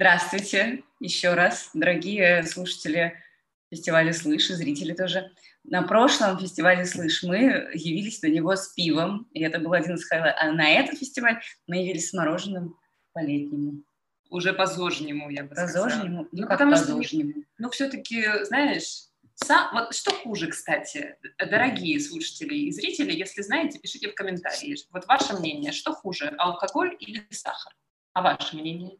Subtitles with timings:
[0.00, 3.20] Здравствуйте еще раз, дорогие слушатели
[3.68, 5.32] фестиваля «Слышь» и зрители тоже.
[5.64, 10.06] На прошлом фестивале «Слышь» мы явились на него с пивом, и это был один из
[10.06, 10.40] highlight ов.
[10.40, 12.78] А на этот фестиваль мы явились с мороженым
[13.12, 13.82] по-летнему.
[14.30, 15.86] Уже по-зожнему, я бы сказала.
[15.86, 16.28] По-зожнему?
[16.30, 17.30] Ну, ну как по-зожнему?
[17.32, 23.80] Что, ну, все-таки, знаешь, сам, вот что хуже, кстати, дорогие слушатели и зрители, если знаете,
[23.80, 24.76] пишите в комментарии.
[24.92, 27.74] Вот ваше мнение, что хуже, алкоголь или сахар?
[28.12, 28.96] А ваше мнение?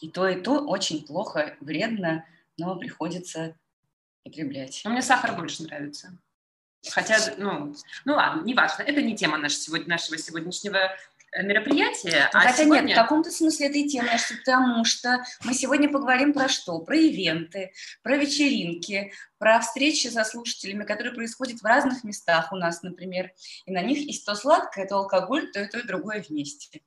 [0.00, 2.24] И то, и то очень плохо, вредно,
[2.56, 3.54] но приходится
[4.24, 4.80] потреблять.
[4.84, 6.16] Но мне сахар больше нравится.
[6.88, 7.74] Хотя, ну,
[8.04, 10.78] ну ладно, неважно, это не тема нашего, сегодня, нашего сегодняшнего
[11.32, 12.30] э, мероприятия.
[12.32, 12.88] А Хотя сегодня...
[12.88, 14.08] нет, в каком-то смысле это и тема,
[14.38, 16.78] потому что мы сегодня поговорим про что?
[16.78, 17.72] Про ивенты,
[18.02, 23.30] про вечеринки, про встречи со слушателями, которые происходят в разных местах у нас, например.
[23.66, 26.80] И на них есть то сладкое, то алкоголь, то и то, и другое вместе.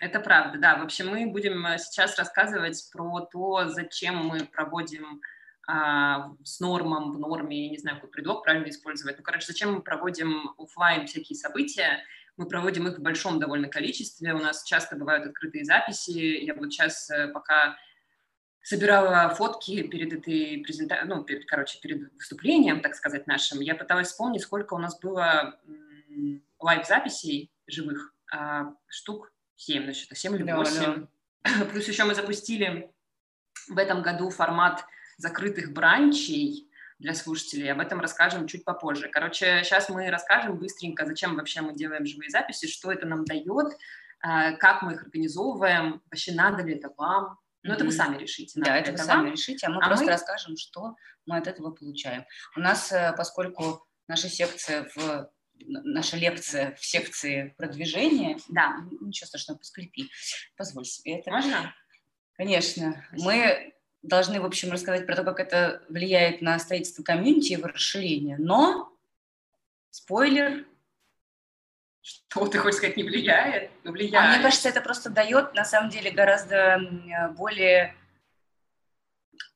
[0.00, 0.76] Это правда, да.
[0.78, 5.20] В общем, мы будем э, сейчас рассказывать про то, зачем мы проводим
[5.68, 9.18] а, с нормом, в норме, я не знаю, какой предлог правильно использовать.
[9.18, 12.02] Ну, короче, зачем мы проводим офлайн всякие события,
[12.38, 16.72] мы проводим их в большом довольно количестве, у нас часто бывают открытые записи, я вот
[16.72, 17.76] сейчас э, пока
[18.62, 24.08] собирала фотки перед этой презентацией, ну, перед, короче, перед выступлением, так сказать, нашим, я пыталась
[24.08, 25.60] вспомнить, сколько у нас было
[26.58, 30.74] лайв-записей живых, а, штук 7, значит, 7 или 8.
[30.80, 31.08] Да,
[31.44, 31.64] да.
[31.70, 32.90] Плюс еще мы запустили
[33.68, 34.84] в этом году формат
[35.18, 37.70] закрытых бранчей для слушателей.
[37.70, 39.08] Об этом расскажем чуть попозже.
[39.08, 43.72] Короче, сейчас мы расскажем быстренько, зачем вообще мы делаем живые записи, что это нам дает,
[44.22, 47.38] э, как мы их организовываем, вообще надо ли это вам.
[47.62, 47.74] Ну, mm-hmm.
[47.74, 48.60] это вы сами решите.
[48.62, 49.32] Да, это, это вы сами вам.
[49.32, 50.10] решите, а мы а просто мы...
[50.12, 52.24] расскажем, что мы от этого получаем.
[52.56, 55.30] У нас, э, поскольку наша секция в
[55.66, 58.38] наша лекция в секции продвижения.
[58.48, 60.10] Да, ничего страшного, поскрипи.
[60.56, 61.30] Позволь себе это.
[61.30, 61.74] Можно?
[62.34, 63.04] Конечно.
[63.12, 67.68] Мы должны, в общем, рассказать про то, как это влияет на строительство комьюнити и его
[67.68, 68.36] расширение.
[68.38, 68.96] Но,
[69.90, 70.64] спойлер,
[72.02, 73.70] что ты хочешь сказать, не влияет?
[73.84, 74.24] Ну, влияет.
[74.26, 76.80] А мне кажется, это просто дает, на самом деле, гораздо
[77.36, 77.94] более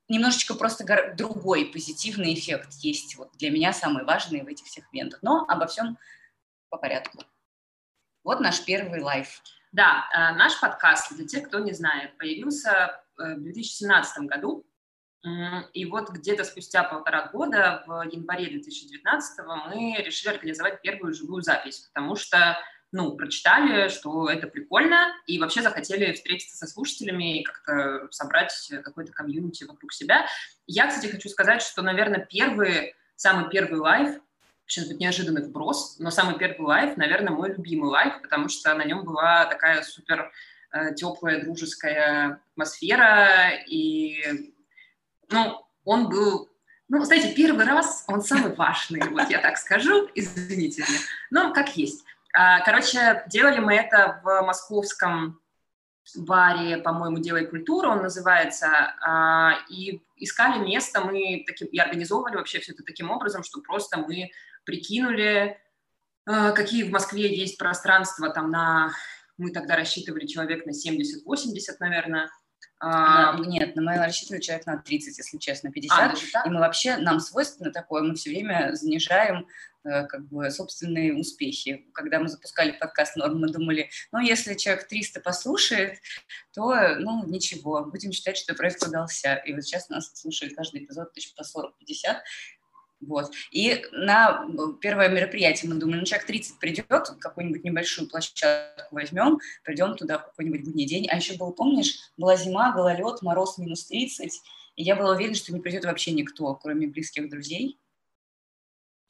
[0.08, 0.84] немножечко просто
[1.16, 5.20] другой позитивный эффект есть вот для меня самый важный в этих всех ивентах.
[5.22, 5.98] Но обо всем
[6.68, 7.18] по порядку.
[8.22, 9.42] Вот наш первый live.
[9.72, 14.66] Да, э, наш подкаст, для тех, кто не знает, появился э, в 2017 году.
[15.72, 21.88] И вот где-то спустя полтора года, в январе 2019 мы решили организовать первую живую запись,
[21.94, 22.58] потому что
[22.94, 29.10] ну, прочитали, что это прикольно, и вообще захотели встретиться со слушателями и как-то собрать какой-то
[29.12, 30.26] комьюнити вокруг себя.
[30.68, 34.20] Я, кстати, хочу сказать, что, наверное, первый, самый первый live,
[34.66, 38.84] сейчас будет неожиданный вброс, но самый первый live, наверное, мой любимый live, потому что на
[38.84, 40.30] нем была такая супер
[40.70, 44.54] э, теплая, дружеская атмосфера, и,
[45.30, 46.48] ну, он был
[46.88, 50.98] ну, знаете, первый раз он самый важный, вот я так скажу, извините меня,
[51.30, 52.04] но как есть.
[52.36, 55.40] А, короче, делали мы это в московском
[56.16, 58.66] баре, по-моему, «Делай культуру» он называется,
[59.00, 63.98] а, и искали место, мы таки, и организовывали вообще все это таким образом, что просто
[63.98, 64.30] мы
[64.64, 65.58] прикинули,
[66.26, 68.92] а, какие в Москве есть пространства там на,
[69.38, 72.28] мы тогда рассчитывали человек на 70-80, наверное,
[72.80, 76.18] а, нет, на мы рассчитывали человек на 30, если честно, 50.
[76.34, 79.46] А, и мы вообще, нам свойственно такое, мы все время занижаем
[79.84, 81.86] как бы собственные успехи.
[81.92, 85.98] Когда мы запускали подкаст Норм, мы думали, ну, если человек 300 послушает,
[86.52, 89.34] то, ну, ничего, будем считать, что проект удался.
[89.34, 92.16] И вот сейчас нас слушает каждый эпизод тысяч по 40-50,
[93.00, 93.30] вот.
[93.50, 94.46] И на
[94.80, 96.86] первое мероприятие мы думали, ну, человек 30 придет,
[97.20, 101.06] какую-нибудь небольшую площадку возьмем, придем туда в какой-нибудь будний день.
[101.10, 104.32] А еще был, помнишь, была зима, гололед, мороз минус 30,
[104.76, 107.78] и я была уверена, что не придет вообще никто, кроме близких друзей.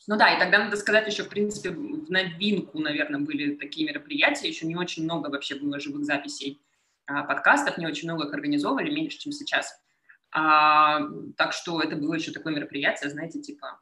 [0.06, 4.48] Ну да, и тогда надо сказать еще, в принципе, в новинку, наверное, были такие мероприятия,
[4.48, 6.61] еще не очень много вообще было живых записей
[7.06, 9.81] а, подкастов, не очень много их организовывали, меньше, чем сейчас.
[10.31, 11.00] А,
[11.37, 13.81] так что это было еще такое мероприятие, знаете, типа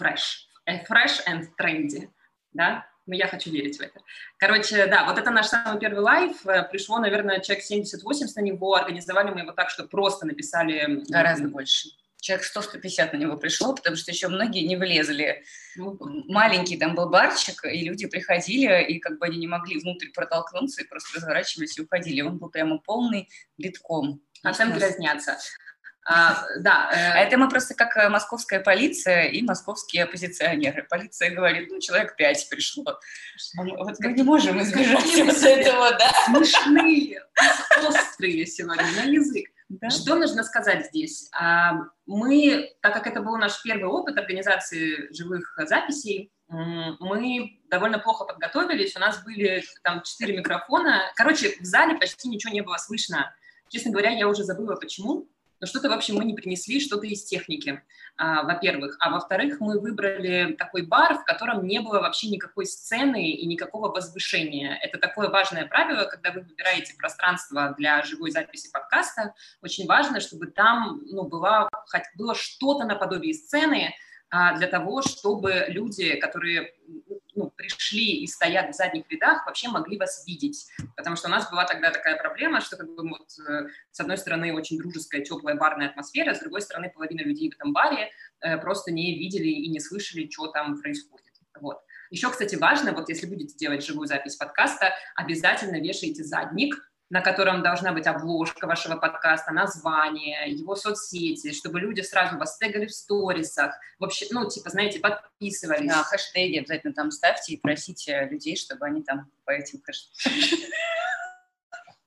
[0.00, 2.08] fresh, э, fresh and trendy,
[2.52, 4.00] да, но я хочу верить в это.
[4.38, 6.44] Короче, да, вот это наш самый первый live.
[6.46, 8.74] Э, пришло, наверное, человек 70-80 на него.
[8.74, 11.04] Организовали мы его так, что просто написали...
[11.08, 11.88] Гораздо больше.
[12.20, 15.44] Человек 100-150 на него пришло, потому что еще многие не влезли.
[15.76, 20.08] Ну, маленький там был барчик, и люди приходили, и как бы они не могли внутрь
[20.12, 22.22] протолкнуться, и просто разворачивались и уходили.
[22.22, 24.20] Он был прямо полный битком.
[24.42, 25.36] А там грязнятся.
[26.08, 26.90] А, да.
[26.92, 27.26] Э...
[27.26, 30.86] Это мы просто как э, московская полиция и московские оппозиционеры.
[30.88, 32.84] Полиция говорит, ну, человек пять пришло.
[32.86, 36.10] А вот мы не можем избежать вот этого, да?
[36.24, 37.20] Смешные,
[37.86, 39.50] острые сегодня на язык.
[39.68, 39.90] Да.
[39.90, 41.28] Что нужно сказать здесь?
[41.38, 41.72] А,
[42.06, 48.96] мы, так как это был наш первый опыт организации живых записей, мы довольно плохо подготовились,
[48.96, 51.02] у нас были там четыре микрофона.
[51.14, 53.34] Короче, в зале почти ничего не было слышно.
[53.68, 55.28] Честно говоря, я уже забыла, почему,
[55.60, 57.82] но что-то, в общем, мы не принесли, что-то из техники,
[58.16, 58.96] а, во-первых.
[59.00, 63.88] А во-вторых, мы выбрали такой бар, в котором не было вообще никакой сцены и никакого
[63.88, 64.78] возвышения.
[64.82, 69.34] Это такое важное правило, когда вы выбираете пространство для живой записи подкаста.
[69.62, 71.68] Очень важно, чтобы там ну, была,
[72.16, 73.94] было что-то наподобие сцены,
[74.30, 76.74] а, для того, чтобы люди, которые
[77.38, 80.66] ну, пришли и стоят в задних рядах, вообще могли вас видеть.
[80.96, 84.18] Потому что у нас была тогда такая проблема, что как бы вот, э, с одной
[84.18, 88.58] стороны очень дружеская, теплая барная атмосфера, с другой стороны половина людей в этом баре э,
[88.58, 91.24] просто не видели и не слышали, что там происходит.
[91.60, 91.80] Вот.
[92.10, 97.62] Еще, кстати, важно, вот если будете делать живую запись подкаста, обязательно вешайте задник, на котором
[97.62, 103.74] должна быть обложка вашего подкаста, название, его соцсети, чтобы люди сразу вас тегали в сторисах,
[103.98, 105.88] вообще, ну, типа, знаете, подписывались.
[105.88, 110.32] Да, хэштеги обязательно там ставьте и просите людей, чтобы они там по этим хэштегам...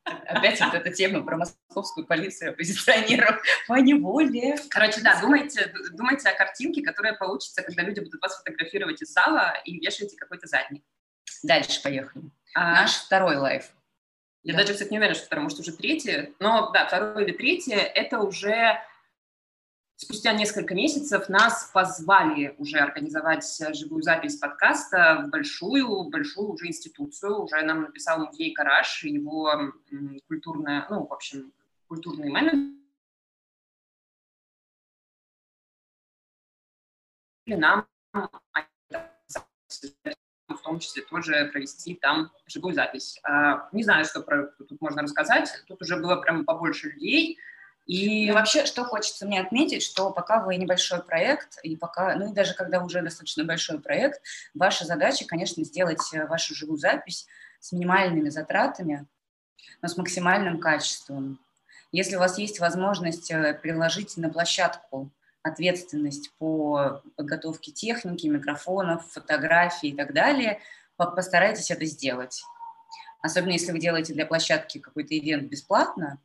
[0.04, 4.58] Опять вот эта тема про московскую полицию оппозиционеров по неволе.
[4.70, 9.54] Короче, да, думайте, думайте о картинке, которая получится, когда люди будут вас фотографировать из зала
[9.64, 10.84] и вешаете какой-то задник.
[11.44, 12.26] Дальше поехали.
[12.56, 12.82] А...
[12.82, 13.72] Наш второй лайф.
[14.44, 14.60] Я да.
[14.60, 16.34] даже, кстати, не уверена, что второй, может, уже третий.
[16.40, 18.82] Но да, второй или третий, это уже
[19.96, 23.46] спустя несколько месяцев нас позвали уже организовать
[23.76, 27.44] живую запись подкаста в большую, большую уже институцию.
[27.44, 29.74] Уже нам написал музей «Гараж», его
[30.28, 31.54] культурная, ну, в общем,
[31.88, 32.82] культурный менеджер.
[37.48, 37.86] нам
[40.58, 43.20] в том числе тоже провести там живую запись.
[43.24, 45.64] А, не знаю, что про, тут можно рассказать.
[45.68, 47.40] Тут уже было прям побольше людей.
[47.88, 52.32] И ну, вообще, что хочется мне отметить, что пока вы небольшой проект, и пока, ну
[52.32, 54.22] и даже когда уже достаточно большой проект,
[54.54, 57.28] ваша задача, конечно, сделать э, вашу живую запись
[57.60, 59.08] с минимальными затратами,
[59.82, 61.40] но с максимальным качеством.
[61.92, 65.12] Если у вас есть возможность э, приложить на площадку
[65.44, 70.60] ответственность по подготовке техники, микрофонов, фотографий и так далее,
[70.98, 72.44] постарайтесь это сделать.
[73.22, 76.20] Особенно если вы делаете для площадки какой-то ивент бесплатно,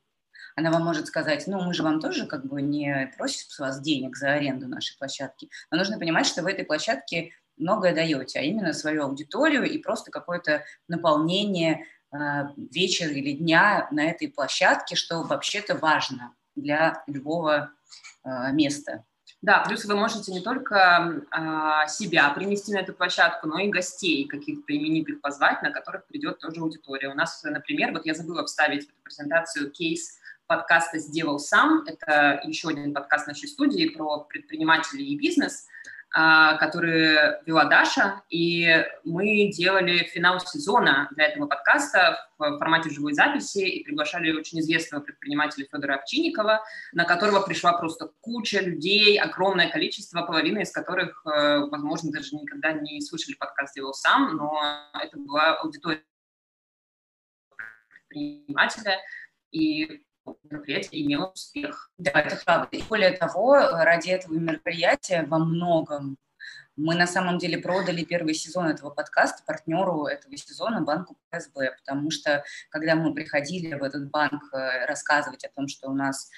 [0.54, 3.80] она вам может сказать, ну, мы же вам тоже как бы не просим с вас
[3.80, 8.42] денег за аренду нашей площадки, но нужно понимать, что вы этой площадке многое даете, а
[8.42, 12.16] именно свою аудиторию и просто какое-то наполнение э,
[12.56, 17.72] вечера или дня на этой площадке, что вообще-то важно для любого
[18.52, 19.04] место.
[19.42, 24.26] Да, плюс вы можете не только а, себя принести на эту площадку, но и гостей
[24.26, 27.10] каких-то именитых позвать, на которых придет тоже аудитория.
[27.10, 31.84] У нас, например, вот я забыла вставить в эту презентацию кейс подкаста «Сделал сам».
[31.86, 35.66] Это еще один подкаст нашей студии про предпринимателей и бизнес.
[36.14, 43.12] А, которые вела Даша, и мы делали финал сезона для этого подкаста в формате живой
[43.12, 49.68] записи и приглашали очень известного предпринимателя Федора Овчинникова, на которого пришла просто куча людей, огромное
[49.68, 54.58] количество, половина из которых, э, возможно, даже никогда не слышали подкаст «Делал сам», но
[54.94, 56.02] это была аудитория
[58.08, 58.96] предпринимателя,
[59.50, 60.05] и
[60.44, 61.90] мероприятие имело успех.
[61.98, 62.68] Да, это правда.
[62.76, 66.18] И более того, ради этого мероприятия во многом
[66.76, 72.10] мы на самом деле продали первый сезон этого подкаста партнеру этого сезона, банку ПСБ, потому
[72.10, 76.30] что когда мы приходили в этот банк э, рассказывать о том, что у нас...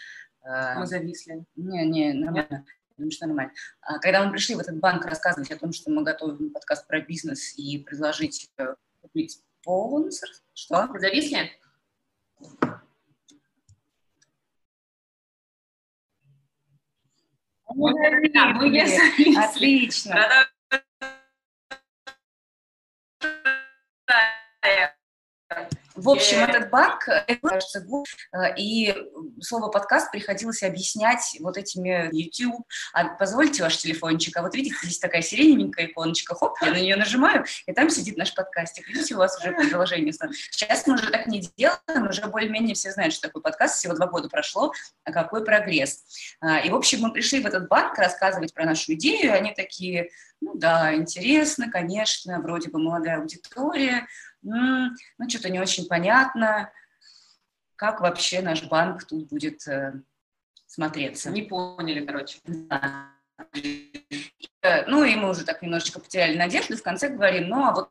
[0.45, 1.45] Э, мы зависли.
[1.57, 2.65] Не, не, нормально.
[2.91, 3.53] Потому что нормально.
[3.81, 7.01] А когда мы пришли в этот банк рассказывать о том, что мы готовим подкаст про
[7.01, 10.89] бизнес и предложить э, купить спонсор, что?
[17.69, 19.37] Вы зависли?
[19.37, 20.15] Отлично.
[25.99, 27.09] В общем, этот баг,
[27.43, 27.85] кажется,
[28.33, 28.95] э, и
[29.41, 32.65] слово подкаст приходилось объяснять вот этими YouTube.
[32.93, 34.37] А позвольте ваш телефончик.
[34.37, 36.37] А вот видите, здесь такая сиреневенькая иконочка.
[36.37, 38.87] Хоп, я на нее нажимаю, и там сидит наш подкастик.
[38.87, 40.13] Видите, у вас уже приложение.
[40.13, 43.79] Сейчас мы уже так не делаем, уже более-менее все знают, что такое подкаст.
[43.79, 44.73] Всего два года прошло,
[45.05, 46.05] а какой прогресс.
[46.41, 49.35] А, и, в общем, мы пришли в этот банк рассказывать про нашу идею.
[49.35, 54.07] Они такие, ну да, интересно, конечно, вроде бы молодая аудитория,
[54.43, 56.73] ну, что-то не очень понятно,
[57.77, 59.93] как вообще наш банк тут будет э,
[60.67, 61.31] смотреться.
[61.31, 62.41] Не поняли, короче.
[62.45, 63.13] Да.
[64.89, 67.91] Ну, и мы уже так немножечко потеряли надежду, в конце говорим, ну, а вот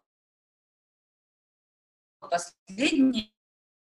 [2.19, 3.33] последний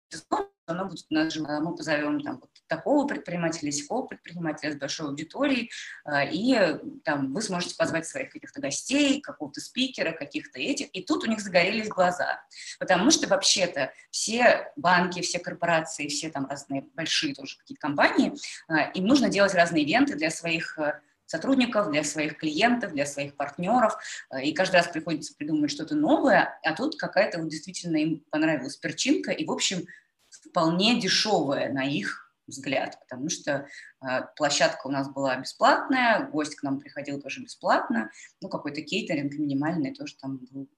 [0.08, 5.70] сезон оно будет же, мы позовем там вот такого предпринимателя, сякого предпринимателя с большой аудиторией,
[6.04, 11.24] э, и там вы сможете позвать своих каких-то гостей, какого-то спикера, каких-то этих, и тут
[11.24, 12.42] у них загорелись глаза,
[12.78, 18.32] потому что вообще-то все банки, все корпорации, все там разные большие тоже какие-то компании,
[18.68, 20.78] э, им нужно делать разные ивенты для своих
[21.26, 23.98] сотрудников, для своих клиентов, для своих партнеров,
[24.40, 29.32] и каждый раз приходится придумывать что-то новое, а тут какая-то вот действительно им понравилась перчинка,
[29.32, 29.86] и, в общем,
[30.30, 33.66] вполне дешевая на их взгляд, потому что
[34.02, 38.10] э, площадка у нас была бесплатная, гость к нам приходил тоже бесплатно,
[38.40, 40.68] ну, какой-то кейтеринг минимальный тоже там был.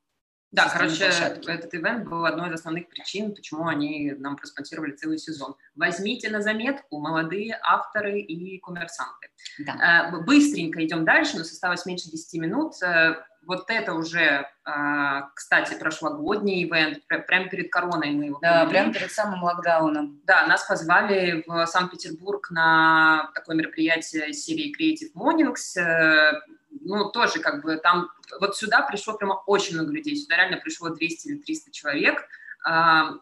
[0.51, 1.51] Да, короче, площадки.
[1.51, 5.57] этот ивент был одной из основных причин, почему они нам проспонсировали целый сезон.
[5.75, 9.29] Возьмите на заметку молодые авторы и коммерсанты.
[9.59, 10.11] Да.
[10.11, 12.83] Э, быстренько идем дальше, но осталось меньше 10 минут.
[12.83, 13.17] Э,
[13.47, 19.11] вот это уже, а, кстати, прошлогодний ивент, прямо перед короной мы его Да, прямо перед
[19.11, 20.21] самым локдауном.
[20.25, 25.81] Да, нас позвали в Санкт-Петербург на такое мероприятие серии Creative Mornings.
[25.81, 26.41] Э,
[26.83, 30.91] ну, тоже как бы там, вот сюда пришло прямо очень много людей, сюда реально пришло
[30.91, 32.29] 200 или 300 человек.
[32.65, 33.15] А,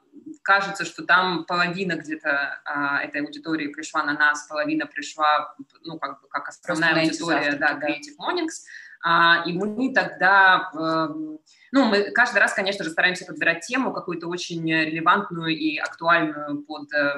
[0.42, 6.20] кажется, что там половина где-то а, этой аудитории пришла на нас, половина пришла, ну, как
[6.20, 8.64] бы, как основная аудитория, да, Creative Mornings.
[9.02, 11.38] А, и мы тогда, эм,
[11.72, 16.92] ну, мы каждый раз, конечно же, стараемся подбирать тему какую-то очень релевантную и актуальную под
[16.92, 17.16] э,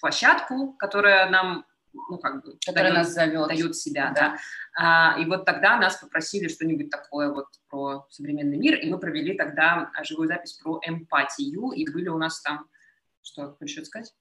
[0.00, 3.48] площадку, которая нам ну, как бы, которая дает, нас зовет.
[3.48, 4.36] дает себя, да.
[4.76, 5.14] да.
[5.14, 9.36] А, и вот тогда нас попросили что-нибудь такое вот про современный мир, и мы провели
[9.36, 12.66] тогда живую запись про эмпатию, и были у нас там,
[13.22, 14.12] что, хочешь сказать?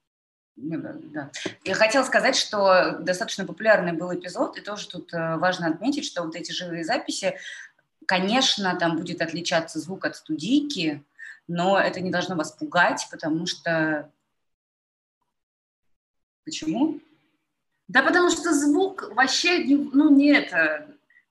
[0.57, 1.29] Ну да.
[1.63, 6.23] Я хотела сказать, что достаточно популярный был эпизод, и тоже тут э, важно отметить, что
[6.23, 7.37] вот эти живые записи,
[8.07, 11.03] конечно, там будет отличаться звук от студийки,
[11.47, 14.11] но это не должно вас пугать, потому что...
[16.43, 16.99] Почему?
[17.87, 20.87] Да потому что звук вообще, ну, не это...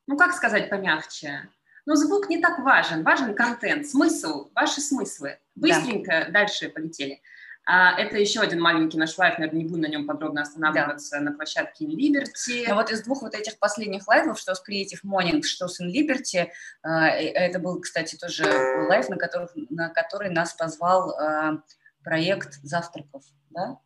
[0.07, 1.49] Ну, как сказать помягче?
[1.85, 5.39] Ну, звук не так важен, важен контент, смысл, ваши смыслы.
[5.57, 6.31] Быстренько да.
[6.31, 7.21] дальше полетели.
[7.69, 11.25] А, это еще один маленький наш live, наверное, не буду на нем подробно останавливаться, да.
[11.25, 12.65] на площадке Liberty.
[12.69, 15.93] Но вот из двух вот этих последних лайвов, что с Creative Morning, что с In
[15.93, 16.49] Liberty,
[16.83, 18.45] а, это был, кстати, тоже
[18.89, 21.59] live, на, который на который нас позвал а,
[22.05, 23.79] проект завтраков, да?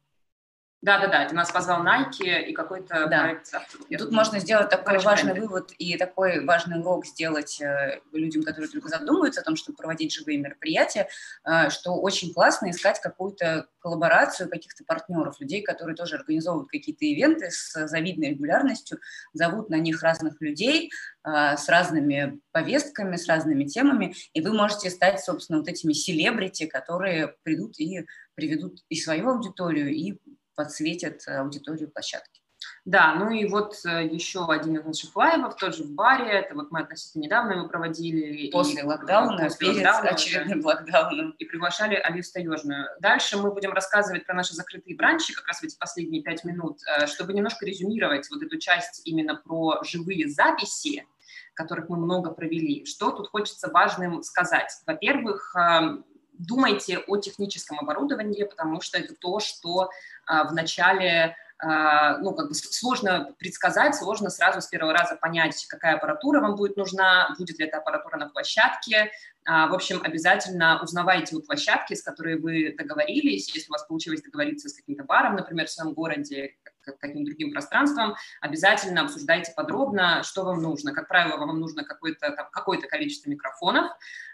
[0.82, 3.20] Да-да-да, это нас позвал Nike и какой-то да.
[3.20, 3.52] проект.
[3.98, 5.48] Тут можно сделать такой Короче, важный бренды.
[5.48, 10.14] вывод и такой важный урок сделать э, людям, которые только задумываются о том, чтобы проводить
[10.14, 11.08] живые мероприятия,
[11.44, 17.50] э, что очень классно искать какую-то коллаборацию каких-то партнеров, людей, которые тоже организовывают какие-то ивенты
[17.50, 19.00] с завидной регулярностью,
[19.34, 20.90] зовут на них разных людей
[21.24, 26.64] э, с разными повестками, с разными темами, и вы можете стать, собственно, вот этими селебрити,
[26.66, 30.18] которые придут и приведут и свою аудиторию, и
[30.60, 32.42] подсветят э, аудиторию площадки.
[32.84, 36.70] Да, ну и вот э, еще один из наших лайвов, тоже в баре, это вот
[36.70, 38.50] мы относительно недавно его проводили.
[38.50, 41.30] После и, локдауна, после перед локдауна, очередным локдауном.
[41.38, 42.88] И приглашали Алису Таежную.
[43.00, 46.80] Дальше мы будем рассказывать про наши закрытые бранчи как раз в эти последние пять минут,
[46.86, 51.06] э, чтобы немножко резюмировать вот эту часть именно про живые записи,
[51.54, 52.84] которых мы много провели.
[52.84, 54.70] Что тут хочется важным сказать?
[54.86, 55.54] Во-первых,
[56.46, 59.90] думайте о техническом оборудовании, потому что это то, что
[60.26, 65.66] а, в начале а, ну, как бы сложно предсказать, сложно сразу с первого раза понять,
[65.68, 69.10] какая аппаратура вам будет нужна, будет ли эта аппаратура на площадке.
[69.44, 73.54] А, в общем, обязательно узнавайте у площадки, с которой вы договорились.
[73.54, 78.16] Если у вас получилось договориться с каким-то баром, например, в своем городе, каким-то другим пространством,
[78.40, 80.92] обязательно обсуждайте подробно, что вам нужно.
[80.92, 83.90] Как правило, вам нужно какое-то какое количество микрофонов,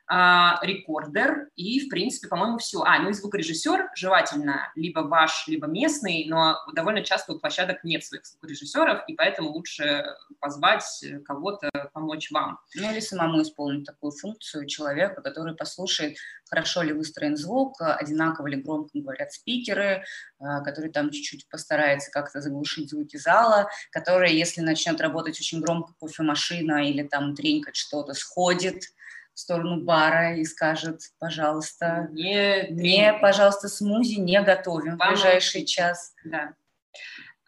[0.08, 2.82] а, рекордер и, в принципе, по-моему, все.
[2.82, 8.04] А, ну и звукорежиссер желательно либо ваш, либо местный, но довольно часто у площадок нет
[8.04, 10.04] своих звукорежиссеров, и поэтому лучше
[10.38, 12.60] позвать кого-то помочь вам.
[12.76, 18.56] Ну или самому исполнить такую функцию человека, который послушает, хорошо ли выстроен звук, одинаково ли
[18.56, 20.04] громко говорят спикеры,
[20.38, 25.92] а, который там чуть-чуть постарается как-то заглушить звуки зала, который, если начнет работать очень громко
[26.00, 28.82] кофемашина или там тренькать что-то, сходит,
[29.36, 36.14] в сторону бара и скажет, пожалуйста, не, не пожалуйста, смузи не готовим в ближайший час.
[36.24, 36.54] Да.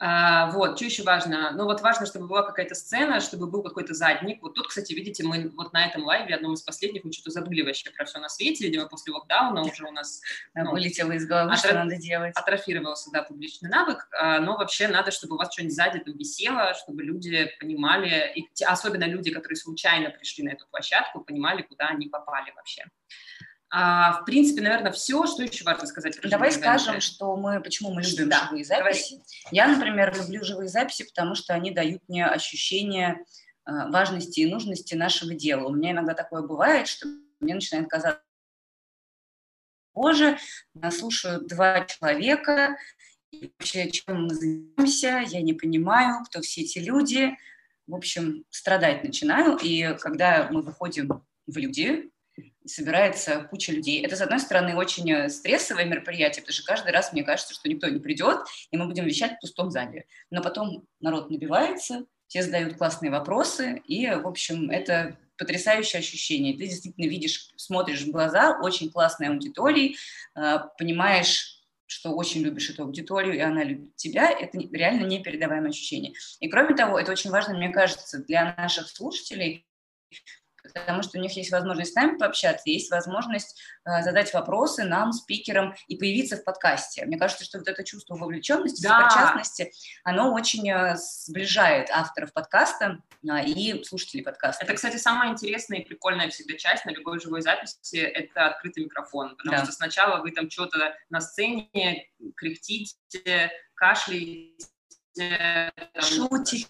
[0.00, 1.50] А, вот, что еще важно?
[1.52, 4.40] Ну, вот важно, чтобы была какая-то сцена, чтобы был какой-то задник.
[4.42, 7.62] Вот тут, кстати, видите, мы вот на этом лайве, одном из последних, мы что-то забыли
[7.62, 10.20] вообще про все на свете, видимо, после локдауна уже у нас...
[10.54, 11.70] Ну, вылетело из головы, атро...
[11.70, 12.32] что надо делать.
[12.36, 16.74] Атрофировался, да, публичный навык, а, но вообще надо, чтобы у вас что-нибудь сзади там висело,
[16.74, 22.06] чтобы люди понимали, и особенно люди, которые случайно пришли на эту площадку, понимали, куда они
[22.06, 22.84] попали вообще.
[23.70, 25.26] А, в принципе, наверное, все.
[25.26, 26.18] Что еще важно сказать?
[26.22, 27.06] Давай скажем, ивенты.
[27.06, 29.16] что мы, почему мы любим да, живые записи.
[29.16, 29.24] Давай.
[29.50, 33.24] Я, например, люблю живые записи, потому что они дают мне ощущение
[33.64, 35.68] а, важности и нужности нашего дела.
[35.68, 37.06] У меня иногда такое бывает, что
[37.40, 38.22] мне начинает казаться,
[39.94, 40.38] боже,
[40.74, 42.76] нас слушают два человека,
[43.30, 47.36] и вообще, чем мы занимаемся, я не понимаю, кто все эти люди.
[47.86, 52.10] В общем, страдать начинаю, и когда мы выходим в люди,
[52.66, 54.04] собирается куча людей.
[54.04, 57.68] Это, с одной стороны, очень э, стрессовое мероприятие, потому что каждый раз мне кажется, что
[57.68, 58.40] никто не придет,
[58.70, 60.06] и мы будем вещать в пустом зале.
[60.30, 66.56] Но потом народ набивается, все задают классные вопросы, и, в общем, это потрясающее ощущение.
[66.56, 69.96] Ты действительно видишь, смотришь в глаза очень классной аудитории,
[70.34, 76.12] э, понимаешь, что очень любишь эту аудиторию, и она любит тебя, это реально непередаваемое ощущение.
[76.38, 79.64] И кроме того, это очень важно, мне кажется, для наших слушателей,
[80.74, 85.12] потому что у них есть возможность с нами пообщаться, есть возможность э, задать вопросы нам,
[85.12, 87.04] спикерам, и появиться в подкасте.
[87.06, 89.08] Мне кажется, что вот это чувство вовлеченности, да.
[89.08, 89.72] сопричастности,
[90.04, 94.64] оно очень э, сближает авторов подкаста э, и слушателей подкаста.
[94.64, 99.36] Это, кстати, самая интересная и прикольная всегда часть на любой живой записи– это открытый микрофон,
[99.36, 99.64] потому да.
[99.64, 104.58] что сначала вы там что-то на сцене кряхтите, кашляете,
[106.00, 106.66] шутите,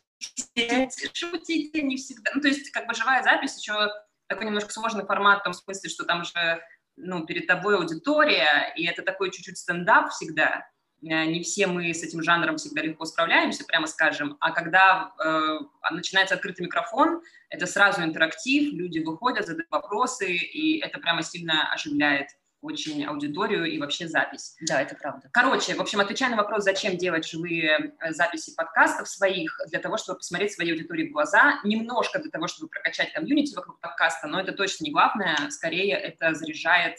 [1.12, 2.30] шутить не всегда.
[2.34, 3.90] Ну, то есть, как бы живая запись еще
[4.26, 6.62] такой немножко сложный формат в том смысле, что там же
[6.96, 10.66] ну, перед тобой аудитория, и это такой чуть-чуть стендап всегда.
[11.02, 14.36] Э, не все мы с этим жанром всегда легко справляемся, прямо скажем.
[14.40, 15.58] А когда э,
[15.92, 22.28] начинается открытый микрофон, это сразу интерактив, люди выходят, задают вопросы, и это прямо сильно оживляет
[22.60, 24.56] очень аудиторию и вообще запись.
[24.60, 25.28] Да, это правда.
[25.32, 29.96] Короче, в общем, отвечая на вопрос, зачем делать живые э, записи подкастов своих, для того,
[29.96, 34.40] чтобы посмотреть своей аудитории в глаза, немножко для того, чтобы прокачать комьюнити вокруг подкаста, но
[34.40, 36.98] это точно не главное, скорее это заряжает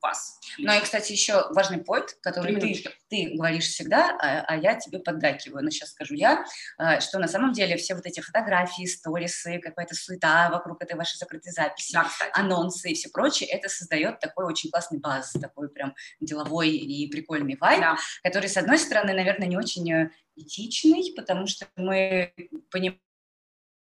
[0.00, 0.38] вас.
[0.58, 4.98] Ну и, кстати, еще важный поинт, который ты, ты говоришь всегда, а, а я тебе
[4.98, 6.44] поддакиваю, но сейчас скажу я,
[6.78, 11.16] а, что на самом деле все вот эти фотографии, сторисы, какая-то суета вокруг этой вашей
[11.16, 15.94] закрытой записи, да, анонсы и все прочее, это создает такой очень классный баз, такой прям
[16.20, 17.96] деловой и прикольный вайб, да.
[18.22, 22.32] который, с одной стороны, наверное, не очень э, этичный, потому что мы
[22.70, 23.00] понимаем,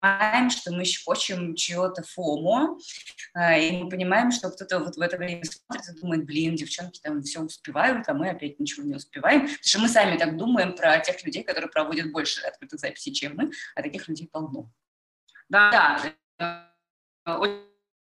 [0.03, 2.77] понимаем, что мы щекочем чье-то фому,
[3.33, 6.99] а, и мы понимаем, что кто-то вот в это время смотрит и думает, блин, девчонки
[7.01, 9.41] там все успевают, а мы опять ничего не успеваем.
[9.41, 13.35] Потому что мы сами так думаем про тех людей, которые проводят больше открытых записей, чем
[13.35, 14.69] мы, а таких людей полно.
[15.49, 16.01] Да,
[16.37, 16.69] да.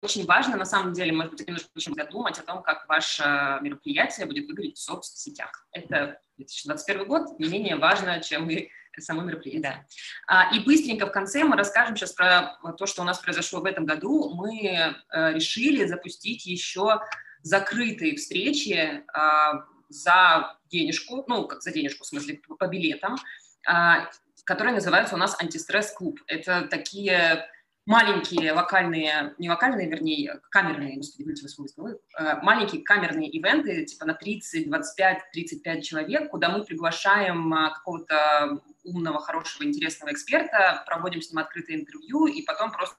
[0.01, 4.47] Очень важно, на самом деле, может быть, немножко задумать о том, как ваше мероприятие будет
[4.47, 5.67] выглядеть в соцсетях.
[5.71, 9.61] Это 2021 год не менее важно, чем и само мероприятие.
[9.61, 9.85] Да.
[10.27, 13.65] А, и быстренько в конце мы расскажем сейчас про то, что у нас произошло в
[13.65, 14.33] этом году.
[14.33, 14.93] Мы э,
[15.33, 17.01] решили запустить еще
[17.43, 23.17] закрытые встречи а, за денежку, ну, как за денежку, в смысле, по билетам,
[23.65, 24.09] а,
[24.43, 26.19] которые называются у нас антистресс-клуб.
[26.27, 27.47] Это такие
[27.87, 31.99] маленькие локальные, не локальные, вернее, камерные, господи, вылетело из головы,
[32.43, 39.19] маленькие камерные ивенты, типа на 30, 25, 35 человек, куда мы приглашаем э, какого-то умного,
[39.19, 42.97] хорошего, интересного эксперта, проводим с ним открытое интервью, и потом просто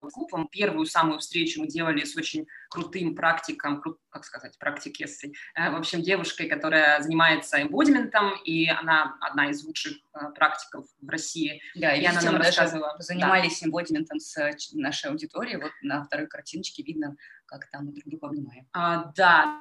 [0.00, 0.48] клубом.
[0.48, 6.02] Первую самую встречу мы делали с очень крутым практиком, как сказать, практикессой, э, в общем,
[6.02, 11.60] девушкой, которая занимается эмбодиментом, и она одна из лучших э, практиков в России.
[11.74, 12.96] Да, и, и она нам рассказывала.
[12.98, 13.66] занимались да.
[13.66, 14.36] эмбодиментом с
[14.72, 18.66] нашей аудиторией, вот на второй картиночке видно, как там друг друга обнимаем.
[18.72, 19.60] А, да,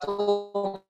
[0.00, 0.84] потом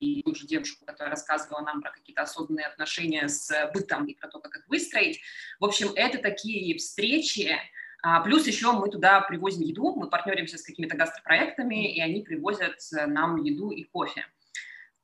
[0.00, 4.28] и ту же девушку, которая рассказывала нам про какие-то осознанные отношения с бытом и про
[4.28, 5.20] то, как их выстроить.
[5.60, 7.56] В общем, это такие встречи,
[8.02, 12.78] а, Плюс еще мы туда привозим еду, мы партнеримся с какими-то гастропроектами, и они привозят
[12.92, 14.24] нам еду и кофе.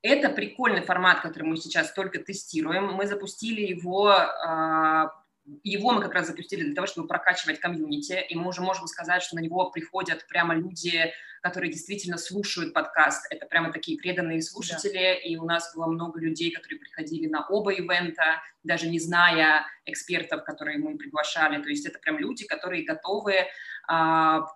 [0.03, 2.93] Это прикольный формат, который мы сейчас только тестируем.
[2.93, 5.13] Мы запустили его а,
[5.63, 9.23] его мы как раз запустили для того, чтобы прокачивать комьюнити, и мы уже можем сказать,
[9.23, 13.27] что на него приходят прямо люди, которые действительно слушают подкаст.
[13.31, 15.15] Это прямо такие преданные слушатели, да.
[15.15, 20.45] и у нас было много людей, которые приходили на оба ивента, даже не зная экспертов,
[20.45, 21.63] которые мы приглашали.
[21.63, 23.47] То есть это прям люди, которые готовы
[23.89, 24.47] а,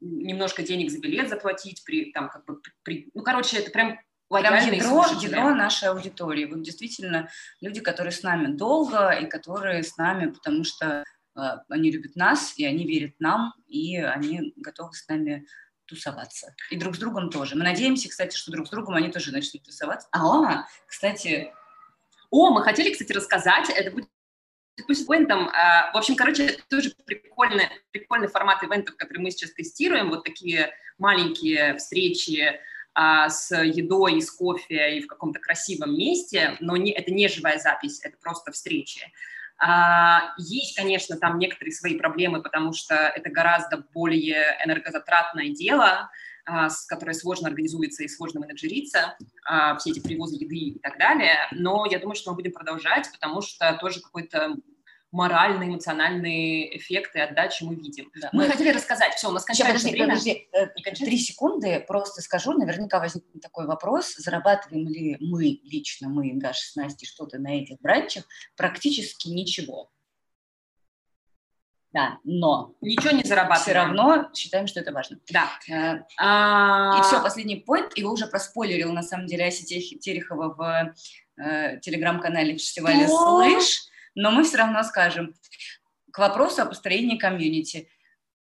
[0.00, 4.54] немножко денег за билет заплатить, при, там, как бы, при, ну, короче, это прям Прям
[4.72, 6.46] ядро, ядро нашей аудитории.
[6.46, 7.28] Вот действительно
[7.60, 11.04] люди, которые с нами долго и которые с нами, потому что
[11.36, 15.46] э, они любят нас, и они верят нам, и они готовы с нами
[15.86, 16.54] тусоваться.
[16.70, 17.54] И друг с другом тоже.
[17.54, 20.08] Мы надеемся, кстати, что друг с другом они тоже начнут тусоваться.
[20.12, 21.52] А, кстати...
[22.30, 24.08] О, мы хотели, кстати, рассказать, это будет
[24.86, 30.10] пусть ивентом, а, в общем, короче, тоже прикольный, прикольный формат ивентов, который мы сейчас тестируем,
[30.10, 32.60] вот такие маленькие встречи
[32.98, 37.58] а, с едой, с кофе и в каком-то красивом месте, но не, это не живая
[37.58, 39.12] запись, это просто встречи.
[39.58, 46.10] А, есть, конечно, там некоторые свои проблемы, потому что это гораздо более энергозатратное дело,
[46.46, 50.98] а, с которой сложно организуется и сложно менеджериться, а, все эти привозы еды и так
[50.98, 51.36] далее.
[51.52, 54.56] Но я думаю, что мы будем продолжать, потому что тоже какой-то
[55.12, 58.10] моральные, эмоциональные эффекты отдачи мы видим.
[58.20, 58.30] Да.
[58.32, 60.08] Мы, мы хотели рассказать, все, у нас кончается время.
[60.14, 60.48] Подожди,
[61.04, 66.76] три секунды, просто скажу, наверняка возникнет такой вопрос, зарабатываем ли мы, лично мы, Даша с
[66.76, 68.24] Настей, что-то на этих бранчах?
[68.56, 69.90] Практически ничего.
[71.92, 73.62] Да, но ничего не зарабатываем.
[73.62, 75.18] Все равно считаем, что это важно.
[75.30, 75.48] Да.
[75.66, 76.98] Э, а...
[76.98, 77.96] И все, последний поинт.
[77.96, 80.94] Его уже проспойлерил, на самом деле, Ася Терехова в
[81.42, 85.34] э, телеграм-канале фестиваля «Слышь» но мы все равно скажем.
[86.12, 87.88] К вопросу о построении комьюнити.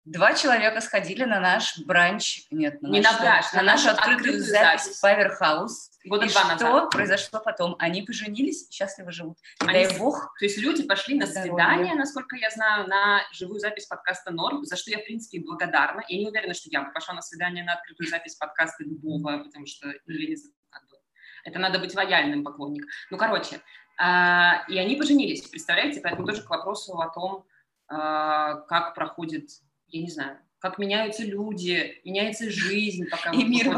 [0.04, 3.90] Два человека сходили на наш бранч, нет, на не наш, на бранч, на, на нашу
[3.90, 5.90] открытую, открытую запись в Powerhouse.
[6.06, 6.90] Года и два что назад.
[6.90, 7.76] произошло потом?
[7.78, 9.37] Они поженились, счастливо живут.
[9.62, 10.35] И Они, дай бог.
[10.38, 14.76] То есть люди пошли на свидание, насколько я знаю, на живую запись подкаста Норм, за
[14.76, 16.02] что я, в принципе, благодарна.
[16.09, 19.66] Я не уверена, что я бы пошла на свидание на открытую запись подкаста любого, потому
[19.66, 20.96] что, ну, я не знаю, как бы,
[21.44, 22.88] это надо быть лояльным поклонником.
[23.11, 23.61] Ну, короче,
[24.00, 26.00] и они поженились, представляете?
[26.00, 27.44] Поэтому тоже к вопросу о том,
[27.86, 29.50] а, как проходит,
[29.88, 33.70] я не знаю, как меняются люди, меняется жизнь, пока и мир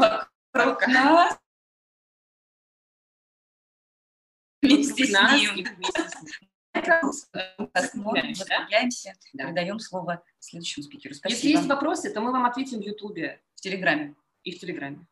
[0.53, 1.37] вокруг нас.
[4.61, 5.67] Вместе с ним.
[9.33, 9.45] Да.
[9.45, 11.13] передаем слово следующему спикеру.
[11.13, 11.35] Спасибо.
[11.35, 13.41] Если есть вопросы, то мы вам ответим в Ютубе.
[13.55, 14.15] В Телеграме.
[14.43, 15.05] И в Телеграме.